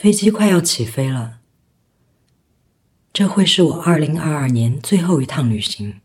[0.00, 1.40] 飞机快要起飞了，
[3.12, 6.00] 这会是我二零二二年最后一趟旅行。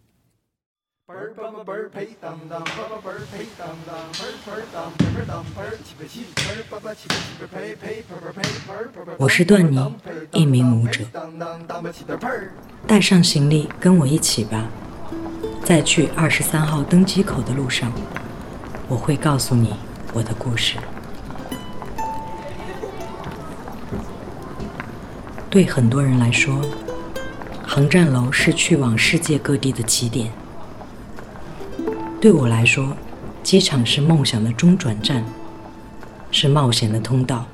[9.18, 9.96] 我是段尼，
[10.34, 11.06] 一名舞者。
[12.86, 14.68] 带上行李，跟我一起吧。
[15.64, 17.90] 在去二十三号登机口的路上，
[18.90, 19.74] 我会告诉你
[20.12, 20.76] 我的故事。
[25.56, 26.60] 对很多人来说，
[27.66, 30.30] 航站楼是去往世界各地的起点。
[32.20, 32.90] 对我来说，
[33.42, 35.24] 机场是梦想的中转站，
[36.30, 37.46] 是冒险的通道。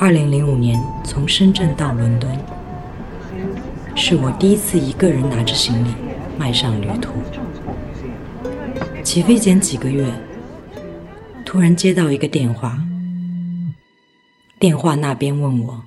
[0.00, 2.36] 二零零五年从深圳到伦敦。
[3.94, 5.94] 是我第一次一个人拿着行李
[6.36, 7.12] 迈上旅途。
[9.04, 10.12] 起飞前几个月，
[11.46, 12.76] 突然接到一个电话，
[14.60, 15.84] 电话那边问我：“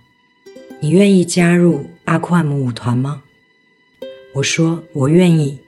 [0.82, 3.22] 你愿意加入阿库姆舞团吗？”
[4.34, 5.60] 我说：“我愿意。”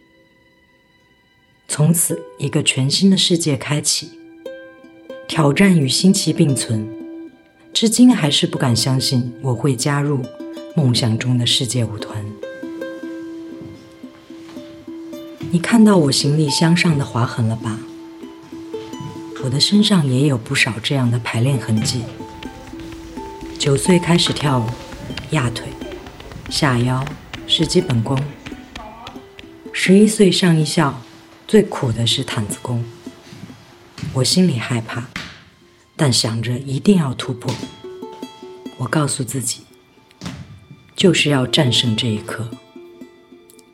[1.70, 4.10] 从此，一个全新的世界开启，
[5.28, 6.90] 挑战与新奇并存。
[7.72, 10.26] 至今还是不敢相信我会加入
[10.76, 12.26] 梦想中的世界舞团。
[15.52, 17.80] 你看到我行李箱上的划痕了吧？
[19.44, 22.02] 我的身上也有不少这样的排练痕迹。
[23.66, 24.70] 九岁开始跳舞，
[25.32, 25.68] 压腿、
[26.52, 27.04] 下腰
[27.48, 28.16] 是基本功。
[29.74, 31.02] 十一岁上艺校，
[31.48, 32.86] 最苦的是毯子功。
[34.14, 35.06] 我心里害怕，
[35.96, 37.52] 但想着一定要突破。
[38.78, 39.62] 我告诉自己，
[40.96, 42.48] 就是要战胜这一刻。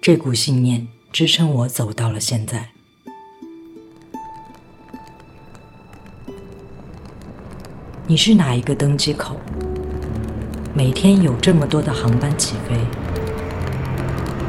[0.02, 0.88] 这股信念。
[1.12, 2.70] 支撑我走到了现在。
[8.08, 9.36] 你是哪一个登机口？
[10.74, 12.76] 每天有这么多的航班起飞，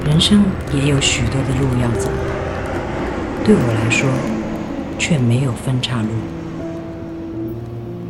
[0.09, 2.09] 人生也有许多的路要走。
[3.45, 4.09] 对我来说，
[4.99, 6.09] 却没有分岔路。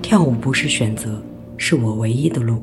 [0.02, 1.22] 跳舞不是选择，
[1.56, 2.62] 是我唯一的路。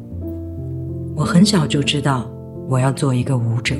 [1.15, 2.29] 我很小就知道，
[2.67, 3.75] 我要做一个舞者。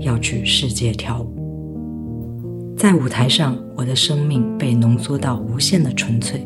[0.00, 6.44] 要去世界跳舞，在舞台上，我的生命被浓缩到无限的纯粹，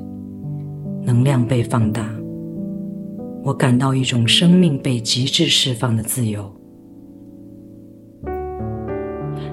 [1.02, 2.04] 能量被放大，
[3.44, 6.52] 我感到一种生命被极致释放的自由。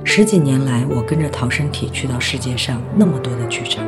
[0.04, 3.86] 十几年来，我跟着逃生体去到世界上那么多的剧场，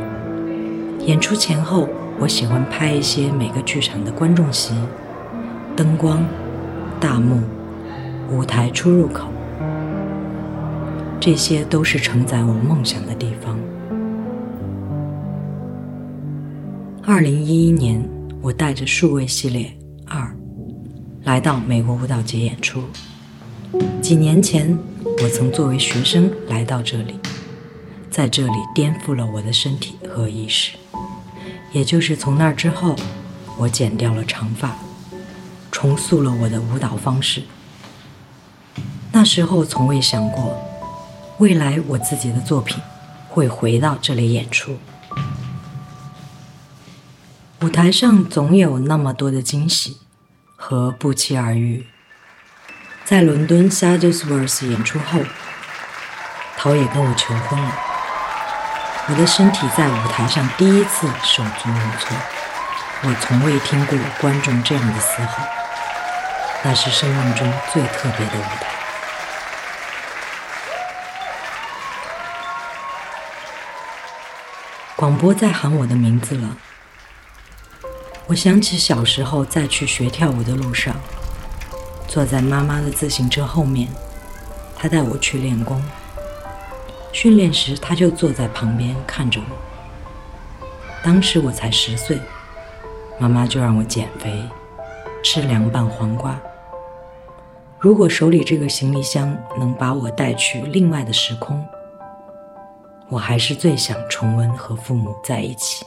[1.05, 1.87] 演出前后，
[2.19, 4.73] 我喜欢拍一些每个剧场的观众席、
[5.75, 6.25] 灯光、
[6.99, 7.41] 大幕、
[8.31, 9.29] 舞台出入口。
[11.19, 13.57] 这些都是承载我梦想的地方。
[17.03, 18.03] 二零一一年，
[18.41, 19.71] 我带着数位系列
[20.09, 20.35] 二
[21.23, 22.83] 来到美国舞蹈节演出。
[24.01, 24.77] 几年前，
[25.21, 27.19] 我曾作为学生来到这里，
[28.09, 30.77] 在这里颠覆了我的身体和意识。
[31.71, 32.95] 也就是从那之后，
[33.57, 34.77] 我剪掉了长发，
[35.71, 37.43] 重塑了我的舞蹈方式。
[39.11, 40.57] 那时候从未想过。
[41.39, 42.81] 未来我自己的作品
[43.29, 44.75] 会回到这里演出。
[47.59, 49.97] 舞台上总有那么多的惊喜
[50.55, 51.87] 和不期而遇。
[53.03, 55.19] 在伦敦 s a d d l e s w o r t h 演出后，
[56.55, 57.73] 陶冶跟我求婚了。
[59.07, 62.15] 我的身体在舞台上第一次手足无措，
[63.01, 65.43] 我从未听过观众这样的嘶吼，
[66.63, 68.67] 那是生命中最特别的舞台。
[74.95, 76.55] 广播在喊我的名字了。
[78.27, 80.93] 我想起小时候在去学跳舞的路上，
[82.09, 83.87] 坐在妈妈的自行车后面，
[84.75, 85.81] 她带我去练功。
[87.13, 89.55] 训练时，她就坐在旁边看着我。
[91.01, 92.19] 当时我才十岁，
[93.17, 94.43] 妈妈就让我减肥，
[95.23, 96.37] 吃凉拌黄瓜。
[97.79, 101.65] 如果手里这个行李箱能把我带去另外的时空。
[103.09, 105.85] 我还是最想重温和父母在一起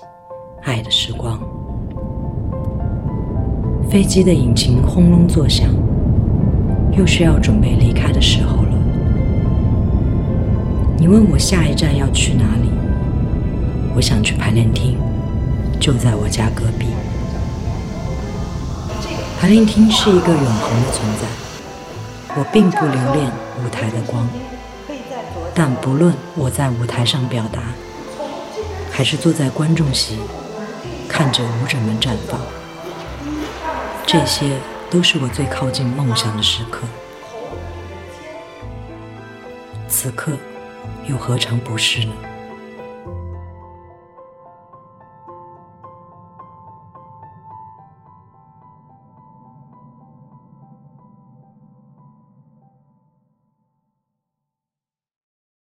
[0.62, 1.38] 爱的时光。
[3.90, 5.66] 飞机的引擎轰隆作响，
[6.96, 8.72] 又是要准备离开的时候了。
[10.96, 12.70] 你问我下一站要去哪里？
[13.96, 14.96] 我想去排练厅，
[15.80, 16.86] 就在我家隔壁。
[19.40, 21.26] 排练厅是一个永恒的存在。
[22.36, 23.32] 我并不留恋
[23.64, 24.28] 舞台的光。
[25.52, 27.60] 但不论我在舞台上表达，
[28.88, 30.14] 还是坐在观众席
[31.08, 32.40] 看着舞者们绽放，
[34.12, 34.58] 这些
[34.90, 36.80] 都是我最靠近梦想的时刻。
[39.86, 40.32] 此刻，
[41.06, 42.12] 又何尝不是呢？